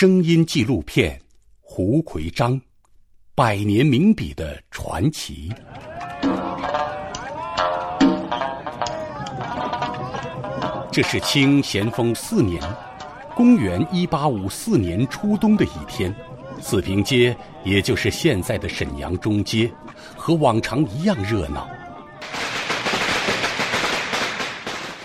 [0.00, 1.14] 声音纪录片
[1.60, 2.58] 《胡奎章：
[3.34, 5.52] 百年名笔的传奇》。
[10.90, 12.62] 这是清咸丰四年，
[13.34, 16.16] 公元一八五四年初冬的一天，
[16.62, 19.70] 四平街，也就是现在的沈阳中街，
[20.16, 21.68] 和往常一样热闹。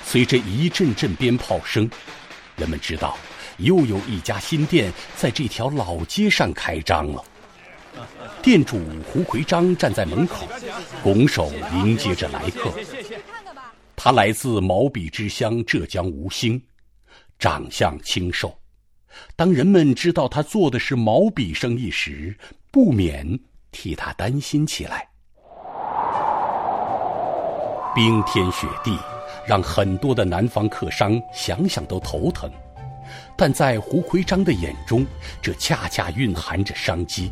[0.05, 1.89] 随着一阵阵鞭炮声，
[2.55, 3.18] 人们知道。
[3.57, 7.23] 又有一家新店在这条老街上开张了。
[8.41, 8.80] 店主
[9.11, 10.45] 胡奎章站在门口，
[11.02, 12.71] 拱手迎接着来客。
[13.95, 16.61] 他来自毛笔之乡浙江吴兴，
[17.39, 18.55] 长相清瘦。
[19.35, 22.38] 当人们知道他做的是毛笔生意时，
[22.69, 23.39] 不免
[23.72, 25.08] 替他担心起来。
[27.95, 28.99] 冰天雪地，
[29.47, 32.52] 让很多的南方客商想想都头疼。
[33.36, 35.05] 但在胡奎章的眼中，
[35.41, 37.31] 这恰恰蕴含着商机。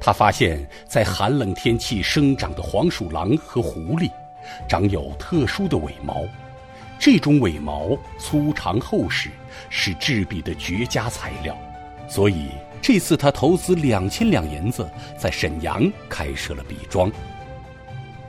[0.00, 4.10] 他发现，在寒冷天气生长的黄鼠狼和狐狸，
[4.68, 6.24] 长有特殊的尾毛，
[6.98, 9.30] 这种尾毛粗长厚实，
[9.68, 11.56] 是制笔的绝佳材料。
[12.08, 17.10] 所以这次他投资两千两银子，在沈阳开设了笔庄。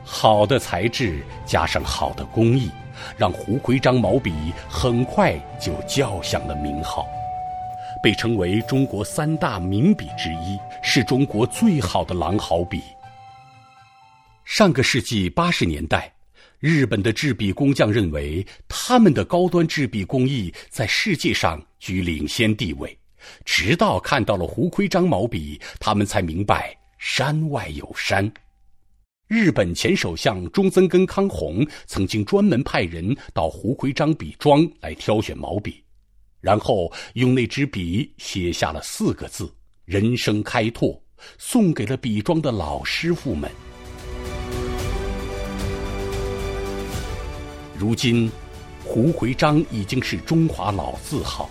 [0.04, 2.72] 好的材质加上好的工艺。
[3.18, 4.34] 让胡奎章毛笔
[4.70, 7.08] 很快就叫响了名号，
[8.02, 12.82] 被称为中国三大名笔之一，是中国最好的狼毫笔。
[14.46, 16.14] 上个世纪八十年代，
[16.60, 22.98] 日本的制笔工匠认为他们的高端制笔工艺在世界上居领先地位，
[23.44, 28.32] 直到看到了胡奎章毛笔，他们才明白山外有山。
[29.28, 35.84] 日本前首相中曾根康弘曾经专门派人到胡奎章笔庄来挑选毛笔，
[36.40, 39.54] 然后用那支笔写下了四个字
[39.84, 40.98] “人生开拓”，
[41.38, 43.52] 送给了笔庄的老师傅们。
[47.78, 48.32] 如今，
[48.82, 51.50] 胡奎章已经是中华老字号，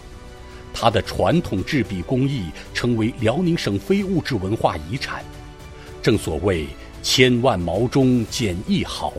[0.72, 5.22] 他的传统制笔工艺成为辽宁省非物质文化遗产。
[6.00, 6.66] 正所谓。
[7.08, 9.14] 千万毛中见一毫。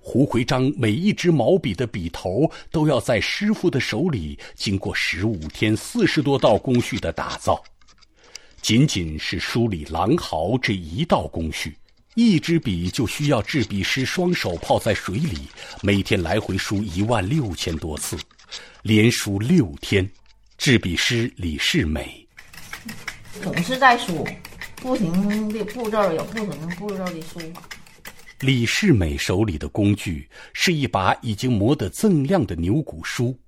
[0.00, 7.62] 胡奎章每一支毛笔的笔头都要在师傅的手里经过十五天四十多道工序的打造。
[8.62, 11.76] 仅仅是梳理狼毫这一道工序，
[12.14, 15.36] 一支笔就需要制笔师双手泡在水里，
[15.82, 18.16] 每天来回梳一万六千多次，
[18.82, 20.10] 连梳六天。
[20.56, 22.26] 制笔师李世美
[23.42, 24.26] 总是在梳。
[24.80, 27.62] 不停的步骤有不同的步骤的书法。
[28.40, 33.38] 李世美手里的工具是一把已经磨得锃亮的牛骨梳，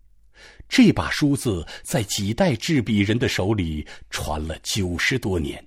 [0.68, 5.66] 这把梳子在几代制笔人的手里传了九十多年。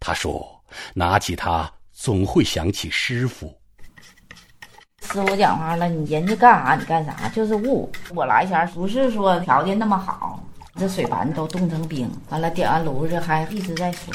[0.00, 3.54] 他说：“拿起它，总会想起师傅。
[5.02, 7.92] 师傅讲话了，你人家干啥你干啥，就是悟。
[8.14, 10.42] 我来前不是说条件那么好，
[10.76, 14.14] 这水盘都冻成冰，完了点完炉子还一直在水。”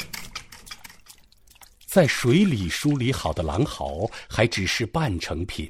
[1.98, 5.68] 在水里梳理好的狼毫还只是半成品，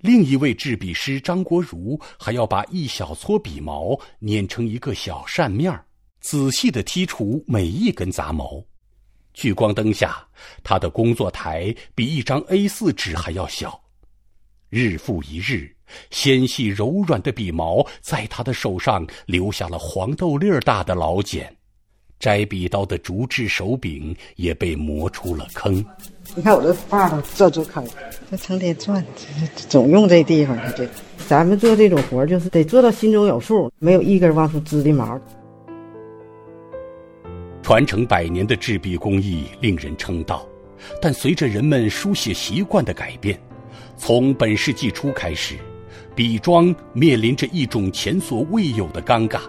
[0.00, 5.82] 另一位制笔师张国儒还要把一小撮笔毛捻成一个小扇面儿
[6.20, 8.62] 仔细的剔除每一根杂毛。
[9.32, 10.22] 聚光灯下，
[10.62, 13.82] 他的工作台比一张 A 四纸还要小。
[14.68, 15.74] 日复一日，
[16.10, 21.56] 纤细柔软的笔毛在他的手上留下了黄豆粒儿大的老茧。
[22.20, 25.84] 摘笔刀的竹制手柄也被磨出了坑。
[26.36, 27.84] 你看我这把头这就坑，
[28.30, 29.04] 这成天转，
[29.56, 30.56] 总用这地方。
[30.76, 30.86] 这
[31.26, 35.18] 咱们做这种活就是得做到心中有数，没有一根往出滋的毛。
[37.62, 40.46] 传承百年的制笔工艺令人称道，
[41.00, 43.40] 但随着人们书写习惯的改变，
[43.96, 45.56] 从本世纪初开始，
[46.14, 49.40] 笔庄面临着一种前所未有的尴尬。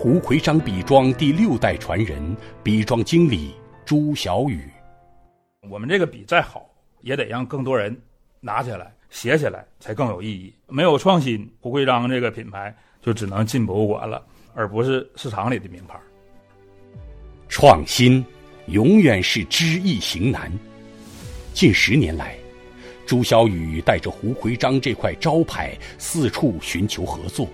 [0.00, 3.52] 胡奎章笔庄第六代传人，笔庄经理
[3.84, 4.62] 朱小雨。
[5.68, 8.00] 我们这个笔再好，也得让更多人
[8.38, 10.54] 拿起来写起来，才更有意义。
[10.68, 12.72] 没有创新，胡奎章这个品牌
[13.02, 14.24] 就只能进博物馆了，
[14.54, 15.98] 而不是市场里的名牌。
[17.48, 18.24] 创新
[18.66, 20.48] 永远是知易行难。
[21.52, 22.38] 近十年来，
[23.04, 27.48] 朱小雨带着胡奎章这块招牌四处寻求合作。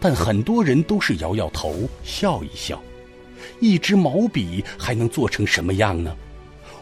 [0.00, 2.80] 但很多人都是摇摇头笑一笑。
[3.60, 6.14] 一支毛笔还能做成什么样呢？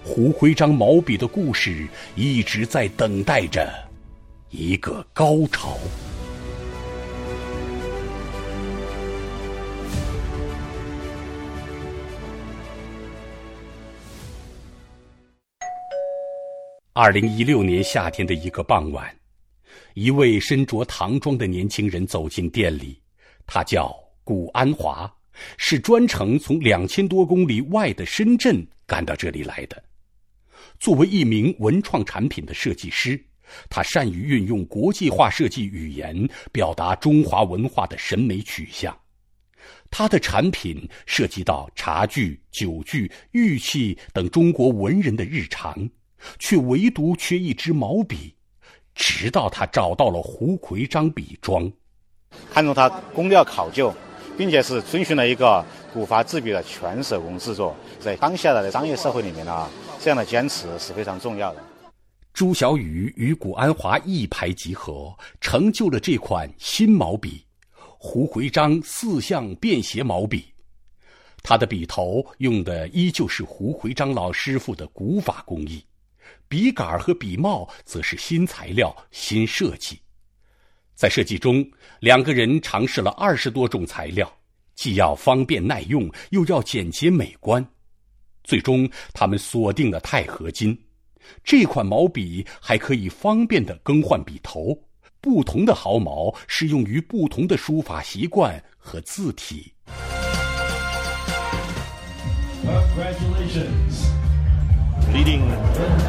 [0.05, 1.87] 胡徽章毛笔的故事
[2.17, 3.73] 一直在等待着
[4.51, 5.77] 一个高潮。
[16.95, 19.09] 二零一六年夏天的一个傍晚
[19.95, 23.01] 一位身着唐装的年轻人走进店里，
[23.47, 25.13] 他叫谷安华，
[25.57, 29.83] 是专程从两千多公里外的深圳赶到这里来的。
[30.79, 33.23] 作为一名文创产品的设计师，
[33.69, 38.97] 他善于运用国际化设计语言，表达中华文化的审美取向。
[39.91, 45.89] 他的产品涉及到茶具、酒具、玉器等中国文人的日常，
[46.39, 48.35] 却唯独缺一支毛笔。
[48.95, 51.71] 直到他找到了胡奎章笔庄，
[52.53, 53.93] 看中他工料考究，
[54.37, 57.75] 并且是遵循了一个古法制笔的全手工制作。
[58.01, 59.69] 在当下的商业社会里面呢，
[60.01, 61.63] 这样的坚持是非常重要的。
[62.33, 67.45] 朱小雨与古安华一拍即合，成就了这款新毛笔。
[67.99, 70.53] 胡奎章四象便携毛笔，
[71.43, 75.85] 他的笔头用的依旧是胡奎章老师傅的古法工艺，
[76.49, 80.01] 笔杆和笔帽则是新材料、新设计。
[80.95, 81.65] 在设计中，
[82.01, 84.31] 两个人尝试了二十多种材料，
[84.75, 87.67] 既要方便耐用，又要简洁美观。
[88.45, 90.79] 最终，他们锁定了钛合金。
[91.45, 94.77] 这款毛笔还可以方便的更换笔头。
[95.21, 99.73] 不同的毫毛适用于不同的书法习惯和字体。
[102.65, 104.11] Congratulations,
[105.23, 105.45] leading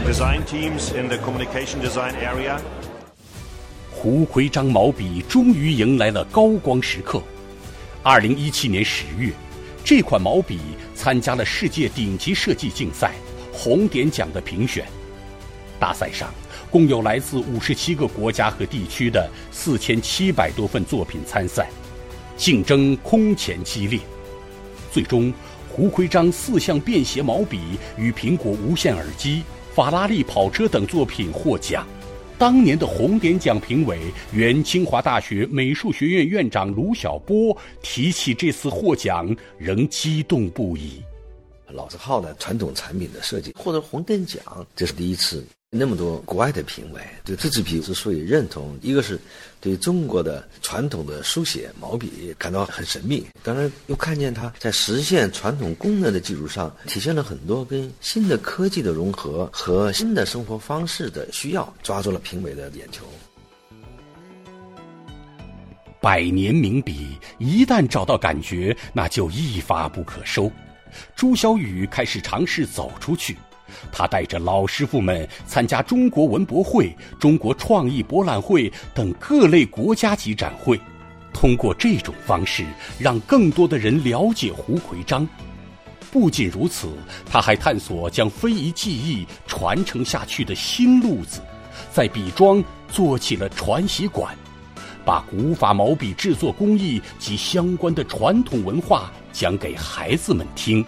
[0.08, 2.60] design teams in the communication design area.
[3.92, 7.22] 胡奎章毛笔终于迎来了高光时刻。
[8.02, 9.32] 二零一七年十月，
[9.84, 10.60] 这款毛笔
[10.96, 13.12] 参加了世界顶级设计竞赛
[13.52, 14.84] 红点奖的评选。
[15.80, 16.34] 大赛上。
[16.72, 21.70] 共有来自五十七个国家和地区的四千七百多份作品参赛，
[22.36, 24.00] 竞争空前激烈。
[24.92, 25.32] 最终，
[25.76, 27.60] 胡奎章四项便携毛笔
[27.98, 29.42] 与苹果无线耳机、
[29.74, 31.84] 法拉利跑车等作品获奖。
[32.38, 34.00] 当年的红点奖评委、
[34.32, 41.02] 原清华大学美术学院院长卢晓波提起这次获奖，仍激动不已。
[41.70, 44.44] 老字号的传统产品的设计获得红点奖，
[44.76, 45.44] 这是第一次。
[45.76, 49.20] 那么多国外的评委对这支笔之所以认同，一个是
[49.60, 63.04] 对中国的传统的书写毛笔感到很神秘，当然又看见它在实现传统功能的基础上，体现了很多跟新的科技的融合和新的生活方式的需要，抓住了评委的眼球。
[66.00, 70.52] 百年名笔一旦找到感觉，那就一发不可收。
[71.16, 73.36] 朱小雨开始尝试走出去。
[73.92, 80.80] 他带着老师傅们参加中国文博会、中国创意博览会等各类国家级展会，
[81.34, 82.66] 通过这种方式
[83.00, 85.28] 让更多的人了解胡奎章。
[86.12, 86.90] 不仅如此，
[87.26, 91.42] 他还探索将非遗技艺传承下去的新路子，
[91.92, 94.38] 在笔庄做起了传习馆，
[95.04, 100.86] 把古法毛笔制作工艺及相关的传统文化讲给孩子们听。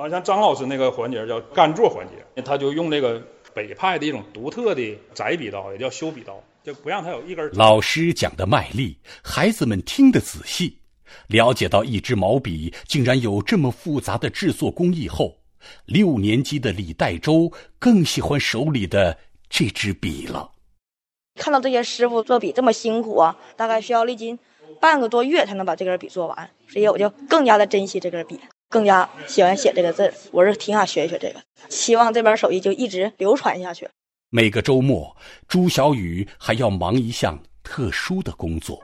[0.00, 7.50] 啊，像张老师那个环节叫干做环节，他就用这个北派的一种独特的窄笔刀，也叫修笔刀，就不让他有一根。
[7.52, 10.78] 老师讲的卖力，孩子们听得仔细，
[11.26, 15.36] 了解到一支毛笔竟然有这么复杂的制作工艺后，
[15.84, 19.18] 六年级的李代周更喜欢手里的
[19.50, 20.50] 这支笔了。
[21.34, 24.38] 看到这些师傅做笔这么辛苦啊，大概需要历经
[24.80, 28.40] 半个多月才能把这根笔做完，所以我就更加的珍惜这根笔。
[28.70, 33.88] 更加喜欢写这个字，我是挺想学一学这个，希望这门手艺就一直流传下去。
[34.30, 35.14] 每个周末，
[35.48, 38.80] 朱小雨还要忙一项特殊的工作。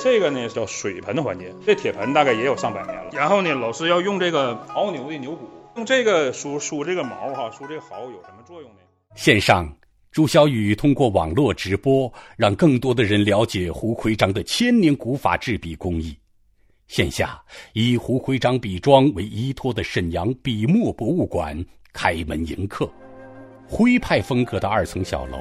[0.00, 3.10] 这个呢叫水盆的环节，这铁盆大概也有上百年了。
[3.12, 8.78] 然后呢，老师要用这个牦牛的牛骨，用这个梳梳这个毛哈，梳这个毫有什么作用呢？
[9.14, 9.70] 线上，
[10.10, 16.16] 朱小雨通过网络直播，让更多的人了解胡奎章的千年古法制笔工艺。
[16.88, 17.40] 线下
[17.72, 22.90] 以胡徽章笔庄为依托的沈阳笔墨博物馆开门迎客，
[23.66, 25.38] 徽派风格的二层小楼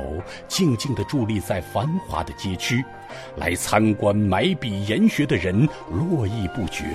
[0.48, 2.84] 静静地伫立在繁华的街区，
[3.36, 6.86] 来参观买笔研学的人络绎不绝。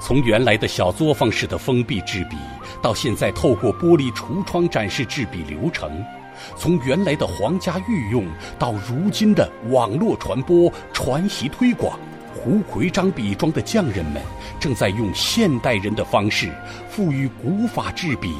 [0.00, 2.36] 从原来的小作坊式的封闭制笔，
[2.80, 5.90] 到现在透过玻璃橱窗展示制笔流程；
[6.56, 8.26] 从原来的皇家御用，
[8.58, 11.98] 到如今的网络传播、传习推广。
[12.40, 14.22] 胡奎章笔庄的匠人们
[14.60, 16.48] 正在用现代人的方式，
[16.88, 18.32] 赋予古法制笔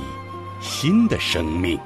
[0.60, 1.76] 新的生命。